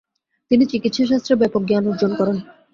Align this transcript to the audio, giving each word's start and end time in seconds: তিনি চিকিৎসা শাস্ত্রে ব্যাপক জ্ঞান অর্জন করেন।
তিনি 0.51 0.63
চিকিৎসা 0.65 1.03
শাস্ত্রে 1.05 1.33
ব্যাপক 1.41 1.61
জ্ঞান 1.69 1.83
অর্জন 1.91 2.11
করেন। 2.19 2.37